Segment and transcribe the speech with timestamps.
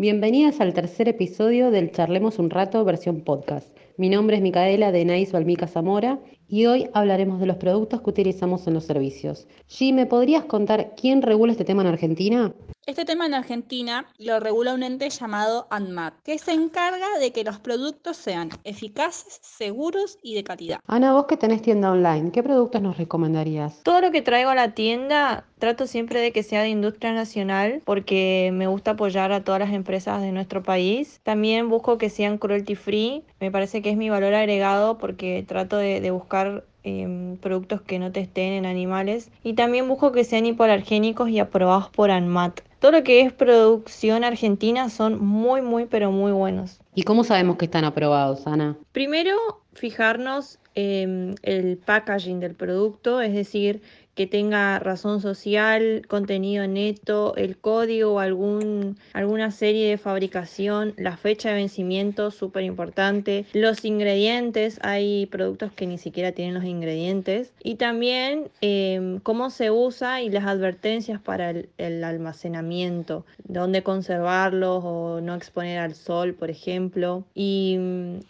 [0.00, 3.68] Bienvenidas al tercer episodio del Charlemos un rato versión podcast.
[4.00, 8.08] Mi nombre es Micaela de Nais Valmica Zamora y hoy hablaremos de los productos que
[8.08, 9.46] utilizamos en los servicios.
[9.68, 12.54] G, ¿me podrías contar quién regula este tema en Argentina?
[12.86, 17.44] Este tema en Argentina lo regula un ente llamado ANMAT, que se encarga de que
[17.44, 20.80] los productos sean eficaces, seguros y de calidad.
[20.86, 23.82] Ana, vos que tenés tienda online, ¿qué productos nos recomendarías?
[23.82, 27.82] Todo lo que traigo a la tienda trato siempre de que sea de industria nacional
[27.84, 31.20] porque me gusta apoyar a todas las empresas de nuestro país.
[31.22, 35.76] También busco que sean cruelty free, me parece que es mi valor agregado porque trato
[35.76, 40.46] de, de buscar Em, productos que no testen en animales y también busco que sean
[40.46, 42.60] hipoalergénicos y aprobados por ANMAT.
[42.78, 46.80] Todo lo que es producción argentina son muy, muy, pero muy buenos.
[46.94, 48.78] ¿Y cómo sabemos que están aprobados, Ana?
[48.92, 49.36] Primero,
[49.74, 53.82] fijarnos en el packaging del producto, es decir,
[54.14, 61.16] que tenga razón social, contenido neto, el código o algún, alguna serie de fabricación, la
[61.16, 67.52] fecha de vencimiento, súper importante, los ingredientes, hay productos que ni siquiera tienen los ingredientes,
[67.62, 75.20] y también em, cómo se usa y las advertencias para el, almacenamiento, dónde conservarlos o
[75.20, 77.78] no exponer al sol, por ejemplo, y,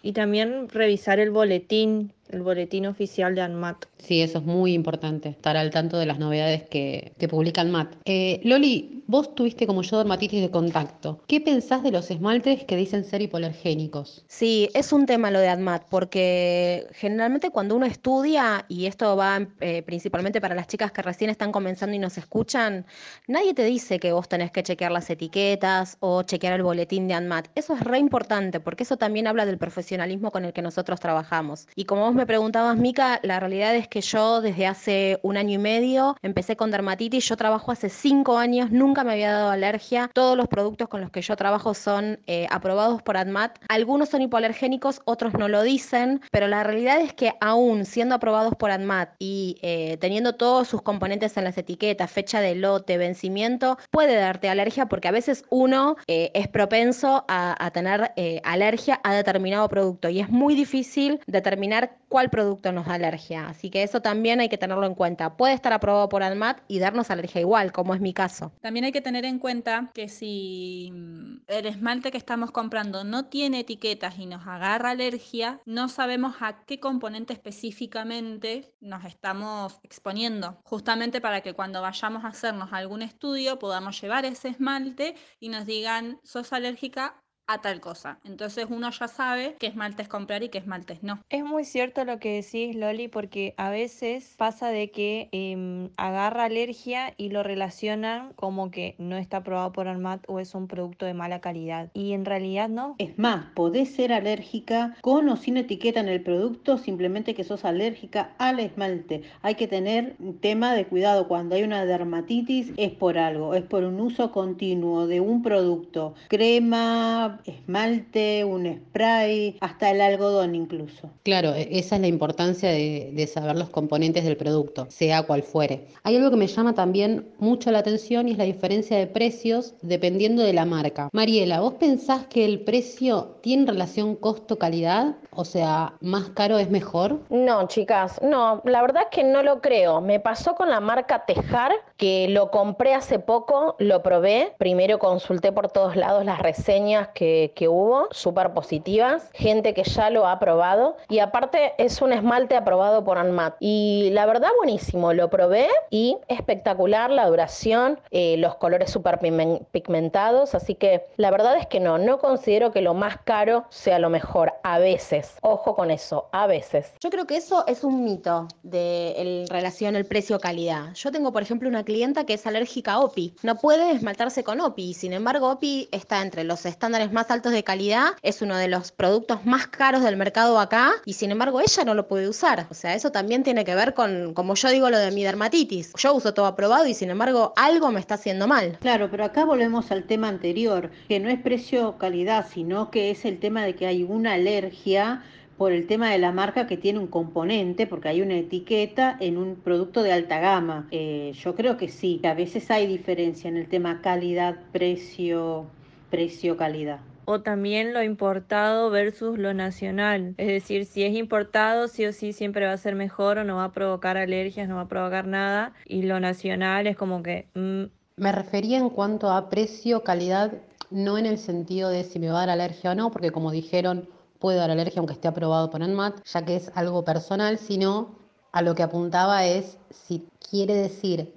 [0.03, 3.87] y también revisar el boletín el boletín oficial de ANMAT.
[3.99, 7.95] Sí, eso es muy importante, estar al tanto de las novedades que, que publica ANMAT.
[8.05, 11.23] Eh, Loli, vos tuviste como yo dermatitis de contacto.
[11.27, 14.25] ¿Qué pensás de los esmaltes que dicen ser hipoalergénicos?
[14.29, 19.47] Sí, es un tema lo de ANMAT, porque generalmente cuando uno estudia, y esto va
[19.61, 22.87] eh, principalmente para las chicas que recién están comenzando y nos escuchan,
[23.27, 27.15] nadie te dice que vos tenés que chequear las etiquetas o chequear el boletín de
[27.15, 27.49] ANMAT.
[27.55, 31.67] Eso es re importante, porque eso también habla del profesionalismo con el que nosotros trabajamos.
[31.75, 35.55] Y como vos me preguntabas, Mica, la realidad es que yo desde hace un año
[35.55, 37.27] y medio empecé con dermatitis.
[37.27, 40.11] Yo trabajo hace cinco años, nunca me había dado alergia.
[40.13, 43.59] Todos los productos con los que yo trabajo son eh, aprobados por ADMAT.
[43.71, 48.55] Algunos son hipoalergénicos, otros no lo dicen, pero la realidad es que aún siendo aprobados
[48.55, 53.79] por ADMAT y eh, teniendo todos sus componentes en las etiquetas, fecha de lote, vencimiento,
[53.91, 58.13] puede darte alergia porque a veces uno eh, es propenso a, a tener
[58.45, 63.49] alergia a determinado producto y es muy difícil determinar cuál producto nos da alergia.
[63.49, 65.37] Así que eso también hay que tenerlo en cuenta.
[65.37, 68.53] Puede estar aprobado por ANMAT y darnos alergia igual, como es mi caso.
[68.61, 73.27] También hay que tener en cuenta que si mm, el esmalte que estamos comprando no
[73.27, 80.59] tiene etiquetas y nos agarra alergia, no sabemos a qué componente específicamente nos estamos exponiendo.
[80.65, 85.65] Justamente para que cuando vayamos a hacernos algún estudio podamos llevar ese esmalte y nos
[85.65, 88.19] digan, sos alérgica a tal cosa.
[88.25, 91.21] Entonces uno ya sabe qué esmaltes comprar y qué esmaltes no.
[91.31, 96.45] Es muy cierto lo que decís, Loli, porque a veces pasa de que em, agarra
[96.45, 101.07] alergia y lo relacionan como que no está aprobado por ARMAT o es un producto
[101.07, 101.91] de mala calidad.
[101.93, 102.95] Y en realidad no.
[102.99, 107.65] Es más, podés ser alérgica con o sin etiqueta en el producto, simplemente que sos
[107.65, 109.23] alérgica al esmalte.
[109.43, 111.27] Hay que tener un tema de cuidado.
[111.27, 116.15] Cuando hay una dermatitis es por algo, es por un uso continuo de un producto.
[116.29, 121.11] Crema, esmalte, un spray, hasta el algodón incluso.
[121.23, 125.43] Claro, e-, esa es la importancia de, de, saber los componentes del producto, sea cual
[125.43, 125.87] fuere.
[126.03, 129.75] Hay algo que me llama también mucho la atención y es la diferencia de precios
[129.83, 131.09] dependiendo de la marca.
[131.13, 135.17] Mariela, ¿vos pensás que el precio tiene relación costo-calidad?
[135.31, 137.21] O sea, ¿más caro es mejor?
[137.31, 140.01] No, chicas, no, la verdad es que no lo creo.
[140.01, 144.55] Me pasó con la marca Tejar, que lo compré hace poco, lo probé.
[144.59, 150.27] Primero consulté por todos lados las reseñas que hubo, súper positivas, gente que ya lo
[150.27, 153.57] ha probado y aparte es un esmalte aprobado por ANMAT.
[153.61, 160.55] Y la verdad buenísimo, lo probé y espectacular la duración, eh, los colores súper pigmentados,
[160.55, 164.11] así que la verdad es que no, no considero que lo más caro sea lo
[164.11, 166.93] mejor, a veces, ojo con eso, a veces.
[167.01, 170.95] Yo creo que eso es un mito de relación el precio-calidad.
[170.95, 174.61] Yo tengo, por ejemplo, una clienta que es alérgica a OPI, no puede esmaltarse con
[174.61, 178.69] OPI, sin embargo OPI está entre los estándares más altos de calidad, es uno de
[178.69, 182.67] los productos más caros del mercado acá y sin embargo ella no lo puede usar.
[182.71, 185.93] O sea, eso también tiene que ver con, como yo digo, lo de mi dermatitis.
[185.97, 188.79] Yo uso todo aprobado y sin embargo algo me está haciendo mal.
[188.81, 193.39] Claro, pero acá volvemos al tema anterior, que no es precio-calidad, sino que es el
[193.39, 195.23] tema de que hay una alergia
[195.61, 199.37] por el tema de la marca que tiene un componente, porque hay una etiqueta en
[199.37, 200.89] un producto de alta gama.
[200.91, 205.67] Eh, yo creo que sí, que a veces hay diferencia en el tema calidad, precio,
[206.11, 207.01] precio-calidad.
[207.25, 210.35] O también lo importado versus lo nacional.
[210.37, 213.57] Es decir, si es importado, sí o sí siempre va a ser mejor o no
[213.57, 215.73] va a provocar alergias, no va a provocar nada.
[215.87, 217.47] Y lo nacional es como que...
[217.55, 217.85] Mm.
[218.17, 220.53] Me refería en cuanto a precio, calidad
[220.91, 223.51] no en el sentido de si me va a dar alergia o no, porque como
[223.51, 224.09] dijeron,
[224.39, 228.17] puede dar alergia aunque esté aprobado por ANMAT, ya que es algo personal, sino
[228.53, 231.33] a lo que apuntaba es si quiere decir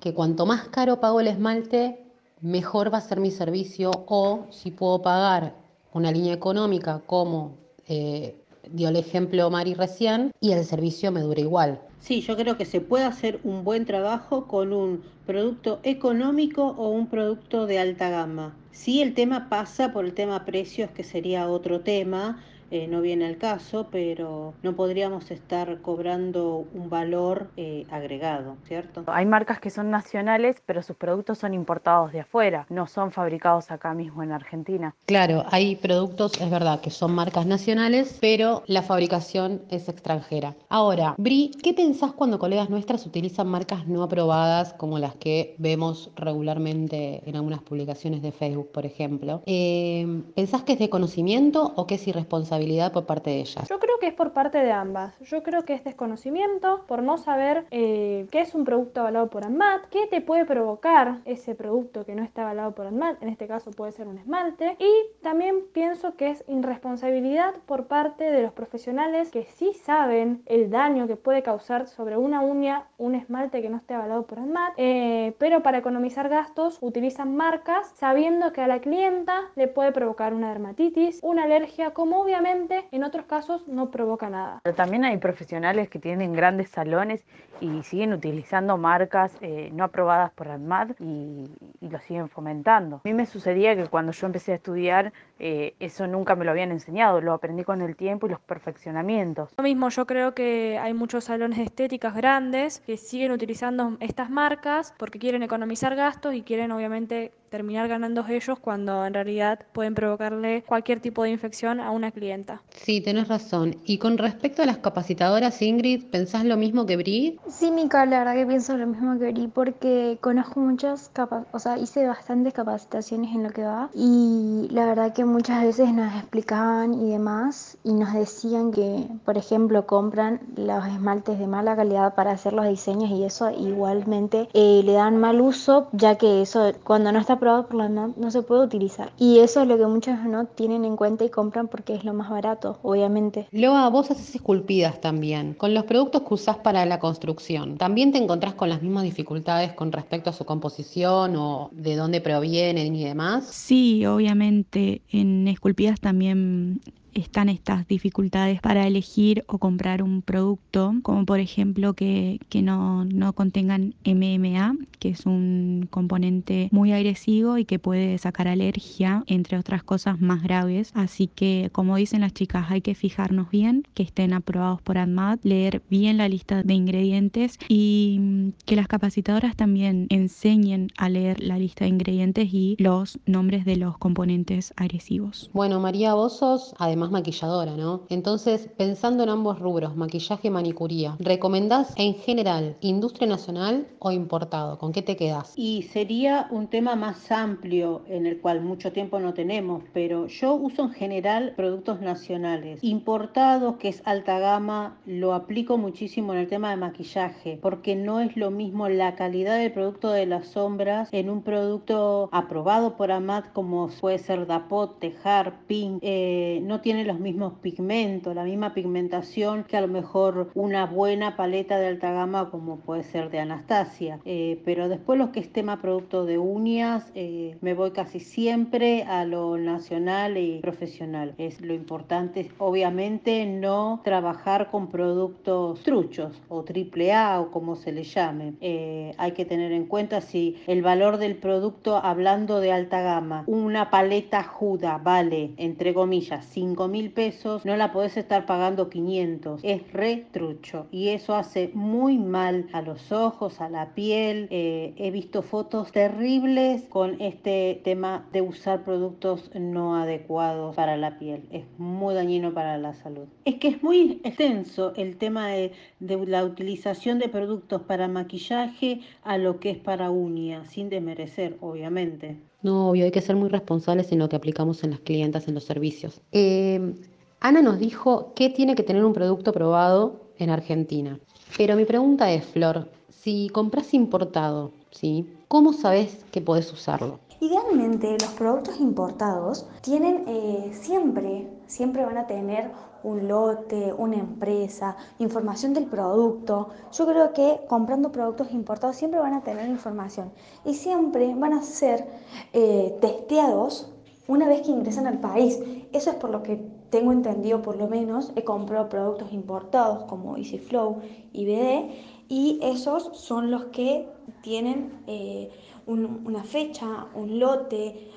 [0.00, 2.04] que cuanto más caro pago el esmalte,
[2.42, 5.54] mejor va a ser mi servicio o si puedo pagar
[5.94, 7.56] una línea económica como
[7.88, 8.34] eh,
[8.70, 11.80] dio el ejemplo Mari recién y el servicio me dura igual.
[12.00, 16.88] Sí, yo creo que se puede hacer un buen trabajo con un producto económico o
[16.88, 18.56] un producto de alta gama.
[18.72, 22.42] Sí, el tema pasa por el tema precios, que sería otro tema,
[22.72, 29.04] eh, no viene al caso, pero no podríamos estar cobrando un valor eh, agregado, ¿cierto?
[29.08, 33.70] Hay marcas que son nacionales, pero sus productos son importados de afuera, no son fabricados
[33.70, 34.94] acá mismo en Argentina.
[35.04, 40.54] Claro, hay productos, es verdad, que son marcas nacionales, pero la fabricación es extranjera.
[40.70, 46.10] Ahora, Bri, ¿qué pensás cuando colegas nuestras utilizan marcas no aprobadas como las que vemos
[46.16, 49.42] regularmente en algunas publicaciones de Facebook, por ejemplo?
[49.44, 52.61] Eh, ¿Pensás que es de conocimiento o que es irresponsabilidad?
[52.92, 53.68] Por parte de ellas?
[53.68, 55.18] Yo creo que es por parte de ambas.
[55.20, 59.44] Yo creo que es desconocimiento por no saber eh, qué es un producto avalado por
[59.44, 63.46] ANMAT, qué te puede provocar ese producto que no está avalado por ANMAT, en este
[63.46, 68.52] caso puede ser un esmalte, y también pienso que es irresponsabilidad por parte de los
[68.52, 73.68] profesionales que sí saben el daño que puede causar sobre una uña un esmalte que
[73.68, 78.68] no esté avalado por ANMAT, eh, pero para economizar gastos utilizan marcas sabiendo que a
[78.68, 82.51] la clienta le puede provocar una dermatitis, una alergia, como obviamente
[82.90, 84.60] en otros casos no provoca nada.
[84.62, 87.24] Pero también hay profesionales que tienen grandes salones
[87.60, 91.48] y siguen utilizando marcas eh, no aprobadas por ANMAT y,
[91.80, 92.96] lo siguen fomentando.
[92.96, 96.50] A mí me sucedía que cuando yo empecé a estudiar eh, eso nunca me lo
[96.50, 99.50] habían enseñado, lo aprendí con el tiempo y los perfeccionamientos.
[99.58, 104.30] Lo mismo, yo creo que hay muchos salones de estéticas grandes que siguen utilizando estas
[104.30, 109.94] marcas porque quieren economizar gastos y quieren obviamente terminar ganando ellos cuando en realidad pueden
[109.94, 112.62] provocarle cualquier tipo de infección a una clienta.
[112.70, 113.76] Sí, tenés razón.
[113.84, 117.38] Y con respecto a las capacitadoras, Ingrid, ¿pensás lo mismo que Bri?
[117.48, 121.58] Sí, Mica, la verdad que pienso lo mismo que Bri porque conozco muchas capas, o
[121.58, 126.14] sea, hice bastantes capacitaciones en lo que va y la verdad que muchas veces nos
[126.14, 132.14] explicaban y demás y nos decían que, por ejemplo, compran los esmaltes de mala calidad
[132.14, 136.72] para hacer los diseños y eso igualmente eh, le dan mal uso ya que eso
[136.82, 139.12] cuando no está por la no se puede utilizar.
[139.18, 142.14] Y eso es lo que muchos no tienen en cuenta y compran porque es lo
[142.14, 143.48] más barato, obviamente.
[143.50, 145.54] Loa, vos haces esculpidas también.
[145.54, 149.72] Con los productos que usás para la construcción, ¿también te encontrás con las mismas dificultades
[149.72, 153.46] con respecto a su composición o de dónde provienen y demás?
[153.46, 155.02] Sí, obviamente.
[155.10, 156.80] En esculpidas también
[157.14, 163.32] están estas dificultades para elegir o comprar un producto, como por ejemplo que, no, no
[163.32, 169.82] contengan MMA, que es un componente muy agresivo y que puede sacar alergia, entre otras
[169.82, 170.92] cosas más graves.
[170.94, 175.44] Así que, como dicen las chicas, hay que fijarnos bien que estén aprobados por ADMAT,
[175.44, 181.58] leer bien la lista de ingredientes y que las capacitadoras también enseñen a leer la
[181.58, 185.50] lista de ingredientes y los nombres de los componentes agresivos.
[185.52, 186.42] Bueno, María, vos
[186.78, 188.02] además más maquilladora, ¿no?
[188.08, 194.78] Entonces, pensando en ambos rubros, maquillaje y manicuría, ¿recomendás en general industria nacional o importado?
[194.78, 195.52] ¿Con qué te quedas?
[195.56, 200.54] Y sería un tema más amplio en el cual mucho tiempo no tenemos, pero yo
[200.54, 202.82] uso en general productos nacionales.
[202.82, 208.20] Importados, que es alta gama, lo aplico muchísimo en el tema de maquillaje, porque no
[208.20, 213.10] es lo mismo la calidad del producto de las sombras en un producto aprobado por
[213.10, 218.44] AMAT como puede ser Dapot, Tejar, Pink, eh, no tiene tiene los mismos pigmentos, la
[218.44, 223.30] misma pigmentación que a lo mejor una buena paleta de alta gama como puede ser
[223.30, 224.20] de Anastasia.
[224.26, 229.04] Eh, pero después los que es tema producto de uñas, eh, me voy casi siempre
[229.04, 231.34] a lo nacional y profesional.
[231.38, 237.92] Es lo importante, obviamente, no trabajar con productos truchos o triple A o como se
[237.92, 238.52] le llame.
[238.60, 243.44] Eh, hay que tener en cuenta si el valor del producto, hablando de alta gama,
[243.46, 249.60] una paleta juda vale, entre comillas, 5 mil pesos, no la podés estar pagando 500.
[249.62, 254.48] Es retrucho y eso hace muy mal a los ojos, a la piel.
[254.50, 261.18] Eh, he visto fotos terribles con este tema de usar productos no adecuados para la
[261.18, 261.48] piel.
[261.50, 263.26] Es muy dañino para la salud.
[263.44, 269.00] Es que es muy extenso el tema de, de la utilización de productos para maquillaje
[269.22, 272.51] a lo que es para uñas, sin desmerecer, obviamente.
[272.62, 275.54] No, obvio, hay que ser muy responsables en lo que aplicamos en las clientas, en
[275.54, 276.20] los servicios.
[276.30, 276.94] Eh,
[277.40, 281.18] Ana nos dijo qué tiene que tener un producto probado en Argentina.
[281.56, 285.28] Pero mi pregunta es, Flor, si compras importado, ¿sí?
[285.48, 287.18] ¿cómo sabes que podés usarlo?
[287.40, 292.70] Idealmente, los productos importados tienen eh, siempre, siempre van a tener
[293.04, 296.68] un lote, una empresa, información del producto.
[296.92, 300.32] Yo creo que comprando productos importados siempre van a tener información
[300.64, 302.06] y siempre van a ser
[302.52, 303.92] eh, testeados
[304.26, 305.60] una vez que ingresan al país.
[305.92, 306.56] Eso es por lo que
[306.90, 311.00] tengo entendido, por lo menos, he comprado productos importados como EasyFlow
[311.32, 311.90] y BD
[312.28, 314.08] y esos son los que
[314.42, 315.50] tienen eh,
[315.86, 318.10] una fecha, un lote,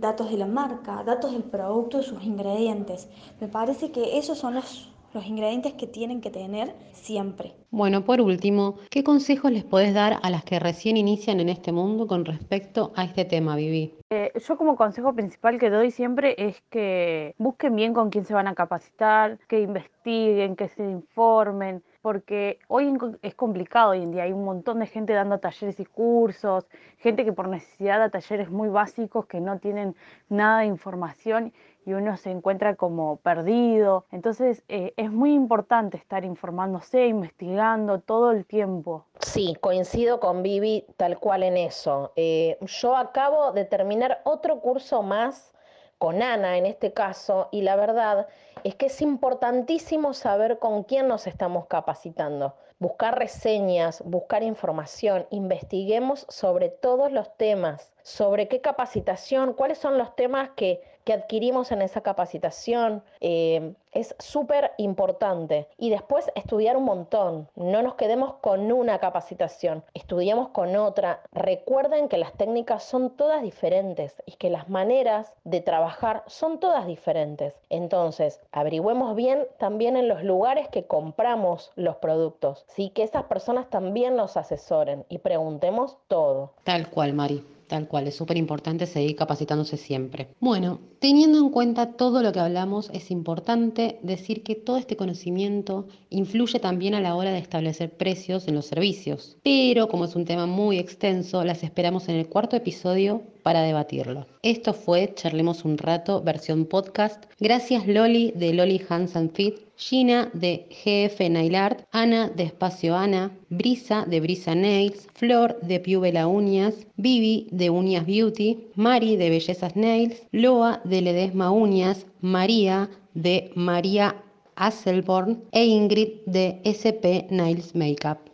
[0.00, 3.08] datos de la marca, datos del producto, sus ingredientes.
[3.40, 7.54] Me parece que esos son los, los ingredientes que tienen que tener siempre.
[7.70, 11.72] Bueno, por último, ¿qué consejos les podés dar a las que recién inician en este
[11.72, 13.94] mundo con respecto a este tema, Vivi?
[14.10, 18.34] Eh, yo como consejo principal que doy siempre es que busquen bien con quién se
[18.34, 24.22] van a capacitar, que investiguen, que se informen, porque hoy es complicado hoy en día,
[24.22, 26.64] hay un montón de gente dando talleres y cursos,
[26.96, 29.94] gente que por necesidad da talleres muy básicos que no tienen
[30.30, 31.52] nada de información
[31.84, 34.06] y uno se encuentra como perdido.
[34.10, 39.04] Entonces eh, es muy importante estar informándose, investigando todo el tiempo.
[39.20, 42.12] Sí, coincido con Vivi tal cual en eso.
[42.16, 45.52] Eh, yo acabo de terminar otro curso más
[45.98, 48.28] con Ana en este caso, y la verdad
[48.64, 56.26] es que es importantísimo saber con quién nos estamos capacitando, buscar reseñas, buscar información, investiguemos
[56.28, 61.80] sobre todos los temas, sobre qué capacitación, cuáles son los temas que que adquirimos en
[61.80, 65.66] esa capacitación eh, es súper importante.
[65.78, 67.48] Y después estudiar un montón.
[67.56, 71.22] No nos quedemos con una capacitación, estudiamos con otra.
[71.32, 76.86] Recuerden que las técnicas son todas diferentes y que las maneras de trabajar son todas
[76.86, 77.54] diferentes.
[77.70, 82.66] Entonces, averigüemos bien también en los lugares que compramos los productos.
[82.68, 86.52] Sí, que esas personas también nos asesoren y preguntemos todo.
[86.64, 87.57] Tal cual, Mari.
[87.68, 90.28] Tal cual, es súper importante seguir capacitándose siempre.
[90.40, 95.86] Bueno, teniendo en cuenta todo lo que hablamos, es importante decir que todo este conocimiento
[96.08, 99.36] influye también a la hora de establecer precios en los servicios.
[99.42, 104.26] Pero como es un tema muy extenso, las esperamos en el cuarto episodio para debatirlo.
[104.42, 107.24] Esto fue Charlemos un rato, versión podcast.
[107.40, 112.94] Gracias Loli de Loli Hands and Fit Gina de GF Nail Art, Ana de Espacio
[112.94, 119.30] Ana, Brisa de Brisa Nails, Flor de Piubela Uñas, Vivi de Uñas Beauty, Mari de
[119.30, 124.14] Bellezas Nails, Loa de Ledesma Uñas, María de María
[124.56, 128.27] Asselborn e Ingrid de SP Nails Makeup.